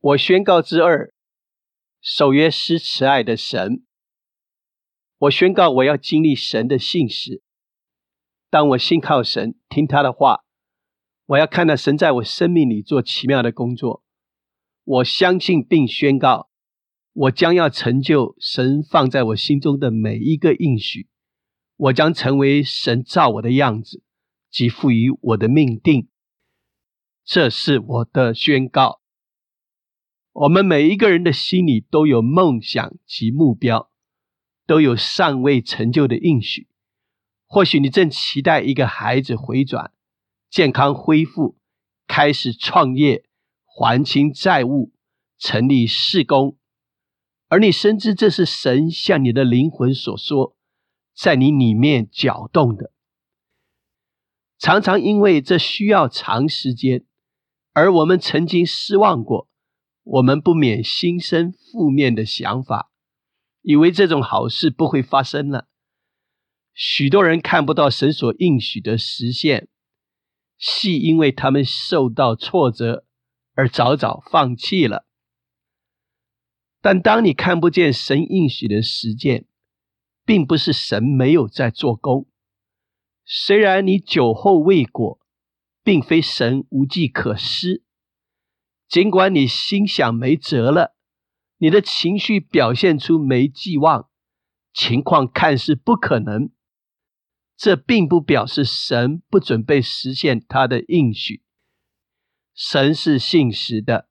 [0.00, 1.12] 我宣告之二，
[2.00, 3.84] 守约施慈爱的神。
[5.18, 7.42] 我宣告，我要经历神的信实。
[8.50, 10.44] 当我信靠神，听他的话，
[11.24, 14.04] 我要看到神在我生命里做奇妙的工作。
[14.84, 16.50] 我相信并宣告，
[17.12, 21.08] 我将要成就神放在我心中的每一个应许。
[21.76, 24.02] 我将成为神造我的样子，
[24.50, 26.08] 及赋予我的命定。
[27.24, 29.00] 这是我的宣告。
[30.38, 33.90] 我们每一个人的心里都有梦想及目标，
[34.66, 36.68] 都有尚未成就的应许。
[37.46, 39.92] 或许你正期待一个孩子回转、
[40.50, 41.56] 健康恢复、
[42.06, 43.24] 开始创业、
[43.64, 44.92] 还清债务、
[45.38, 46.58] 成立事工，
[47.48, 50.54] 而你深知这是神向你的灵魂所说，
[51.16, 52.92] 在你里面搅动的。
[54.58, 57.06] 常常因为这需要长时间，
[57.72, 59.48] 而我们曾经失望过。
[60.06, 62.92] 我们不免心生负面的想法，
[63.62, 65.66] 以为这种好事不会发生了。
[66.72, 69.68] 许多人看不到神所应许的实现，
[70.56, 73.04] 系因为他们受到挫折
[73.54, 75.06] 而早早放弃了。
[76.80, 79.48] 但当你看不见神应许的实践，
[80.24, 82.28] 并不是神没有在做工。
[83.24, 85.18] 虽然你酒后未果，
[85.82, 87.82] 并非神无计可施。
[88.88, 90.94] 尽管你心想没辙了，
[91.58, 94.08] 你的情绪表现出没寄望，
[94.72, 96.50] 情况看似不可能，
[97.56, 101.42] 这并不表示神不准备实现他的应许。
[102.54, 104.08] 神是信实的，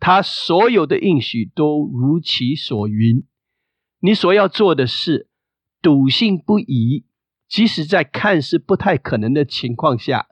[0.00, 3.26] 他所有的应许都如其所云。
[4.00, 5.28] 你所要做的事，
[5.80, 7.06] 笃信不疑，
[7.46, 10.28] 即使在看似不太可能的情况下，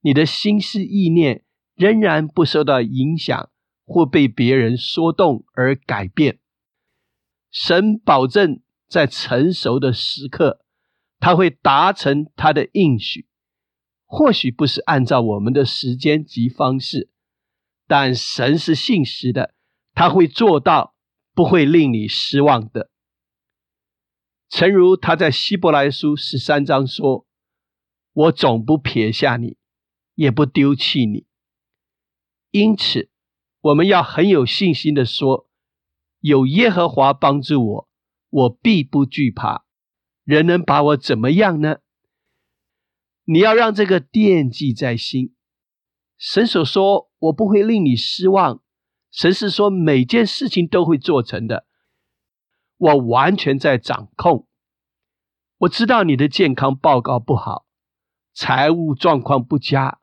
[0.00, 1.45] 你的心思意念。
[1.76, 3.50] 仍然不受到影响
[3.84, 6.40] 或被别人说动而改变。
[7.50, 10.64] 神保证在成熟的时刻，
[11.18, 13.28] 他会达成他的应许。
[14.04, 17.10] 或许不是按照我们的时间及方式，
[17.86, 19.54] 但神是信实的，
[19.94, 20.94] 他会做到，
[21.34, 22.90] 不会令你失望的。
[24.48, 27.26] 诚如他在希伯来书十三章说
[28.12, 29.56] ：“我总不撇下你，
[30.14, 31.26] 也不丢弃你。”
[32.50, 33.10] 因此，
[33.60, 35.48] 我们要很有信心的说
[36.20, 37.88] ：“有耶和华帮助我，
[38.30, 39.64] 我必不惧怕。
[40.24, 41.76] 人能把我怎么样呢？”
[43.28, 45.34] 你要让这个惦记在心。
[46.16, 48.62] 神所说：“我不会令你失望。”
[49.10, 51.66] 神是说每件事情都会做成的。
[52.76, 54.46] 我完全在掌控。
[55.58, 57.66] 我知道你的健康报告不好，
[58.34, 60.00] 财务状况不佳，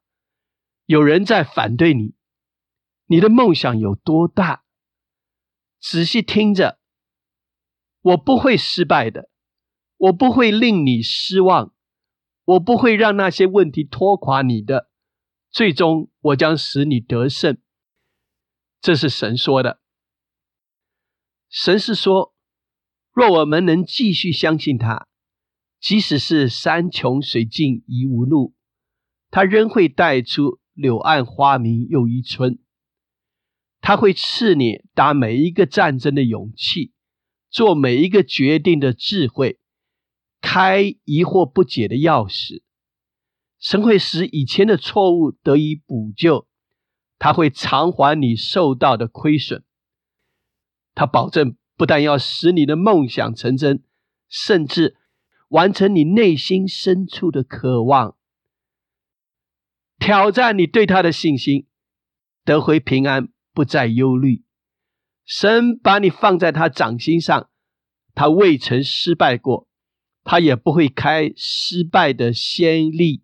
[0.85, 2.15] 有人在反对你。
[3.05, 4.63] 你的梦想有多大？
[5.79, 6.79] 仔细听着，
[8.01, 9.29] 我不会失败的，
[9.97, 11.73] 我不会令你失望，
[12.45, 14.89] 我不会让那些问题拖垮你的。
[15.51, 17.57] 最终，我将使你得胜。
[18.81, 19.81] 这是神说的。
[21.49, 22.33] 神是说，
[23.11, 25.07] 若我们能继续相信他，
[25.79, 28.55] 即使是山穷水尽疑无路，
[29.29, 32.62] 他仍会带出柳暗花明又一村。
[33.85, 36.94] 他会赐你打每一个战争的勇气，
[37.49, 39.59] 做每一个决定的智慧，
[40.39, 42.63] 开疑惑不解的钥匙。
[43.59, 46.47] 神会使以前的错误得以补救，
[47.19, 49.66] 他会偿还你受到的亏损。
[50.95, 53.83] 他保证不但要使你的梦想成真，
[54.29, 54.95] 甚至
[55.50, 58.15] 完成你内心深处的渴望，
[60.00, 61.67] 挑战你对他的信心，
[62.45, 63.27] 得回平安。
[63.53, 64.43] 不再忧虑，
[65.23, 67.49] 神把你放在他掌心上，
[68.15, 69.67] 他未曾失败过，
[70.23, 73.23] 他也不会开失败的先例。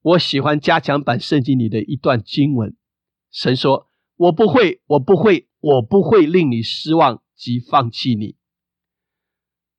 [0.00, 2.76] 我喜欢加强版圣经里的一段经文，
[3.30, 8.36] 神说：“我不会，我不会，我不会令你失望及放弃你。”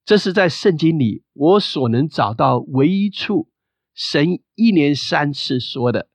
[0.04, 3.50] 这是在圣经里我所能找到唯一处，
[3.94, 6.10] 神一年三次说的。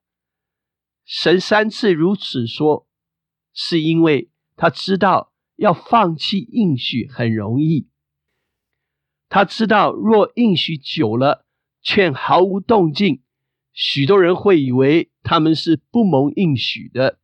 [1.05, 2.87] 神三次如此说，
[3.53, 7.89] 是因为他知道要放弃应许很容易。
[9.29, 11.45] 他知道若应许久了
[11.83, 13.23] 却毫无动静，
[13.73, 17.19] 许多人会以为他们是不蒙应许的。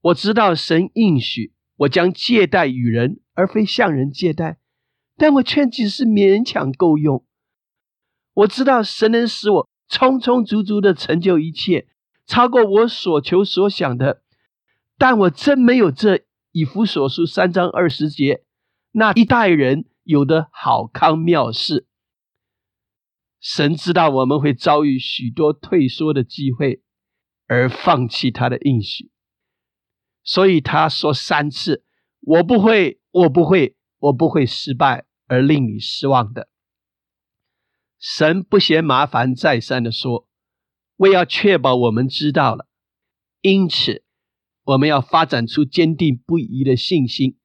[0.00, 4.58] 我知道神应许我将借贷与人，而非向人借贷，
[5.16, 7.24] 但我却只是勉强够用。
[8.32, 11.88] 我知道神能使我充充足足的成就一切。
[12.28, 14.22] 超过我所求所想的。
[14.96, 18.44] 但我真没有这以弗所书三章二十节
[18.92, 21.86] 那一代人有的好康妙事。
[23.40, 26.82] 神知道我们会遭遇许多退缩的机会，
[27.46, 29.12] 而放弃他的应许，
[30.24, 31.84] 所以他说三次
[32.20, 36.48] ：“我不会，我不会，我不会失败而令你失望的。”
[38.00, 40.27] 神不嫌麻烦，再三的说
[40.98, 42.68] ：“为要确保我们知道了，
[43.40, 44.04] 因此
[44.62, 47.36] 我们要发展出坚定不移的信心，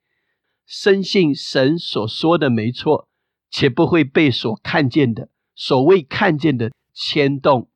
[0.68, 3.10] 深信神所说的没错，
[3.50, 7.70] 且不会被所看见的。”所谓看见的牵动，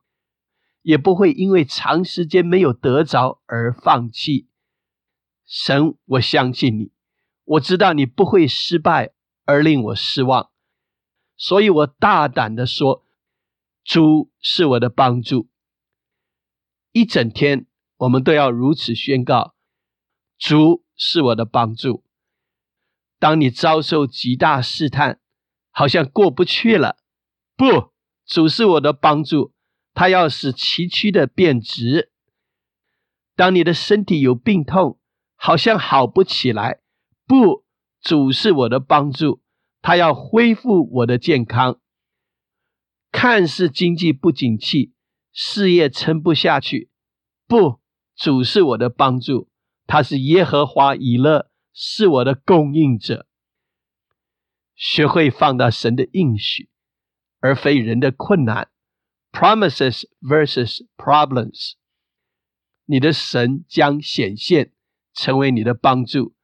[0.82, 4.48] 也不会因为长时间没有得着而放弃。
[5.46, 6.90] 神，我相信你，
[7.44, 9.12] 我知道你不会失败
[9.44, 10.50] 而令我失望，
[11.36, 13.04] 所以我大胆的说，
[13.84, 15.48] 主是我的帮助。
[16.98, 17.66] 一整天，
[17.98, 19.54] 我们都要如此宣告：
[20.36, 22.02] 主是我的帮助。
[23.20, 25.20] 当你遭受极大试探，
[25.70, 26.96] 好像过不去了。
[27.56, 27.92] 不，
[28.26, 29.52] 主是我的帮助，
[29.94, 32.10] 他要使崎岖的变直。
[33.36, 34.98] 当你的身体有病痛，
[35.36, 36.80] 好像好不起来，
[37.28, 37.64] 不，
[38.00, 39.40] 主是我的帮助，
[39.80, 41.78] 他要恢复我的健康。
[43.12, 44.94] 看似经济不景气，
[45.32, 46.90] 事业撑不下去，
[47.46, 47.80] 不，
[48.16, 49.48] 主是我的帮助，
[49.86, 53.26] 他是耶和华以勒，是我的供应者。
[54.74, 56.70] 学会放到神的应许。
[57.40, 58.68] 而非人的困难
[59.30, 61.74] ，promises versus problems。
[62.84, 64.72] 你的神将显现，
[65.14, 66.34] 成为你的帮助，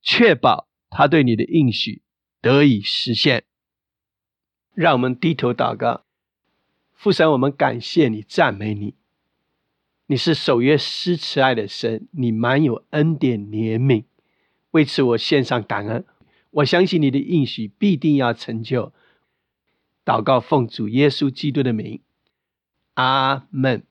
[0.00, 2.02] 确保他对你的应许
[2.40, 3.44] 得以实现。
[4.72, 6.06] 让我们低头祷告，
[6.98, 8.96] 父神，我们感谢你，赞美你。
[10.06, 14.02] 你是守约施慈爱的神，你满有恩典怜悯。
[14.72, 16.04] 为此，我献上感恩。
[16.50, 18.92] 我相信你的应许必定要成就。
[20.04, 22.00] 祷告，奉主耶稣基督的名，
[22.94, 23.84] 阿门。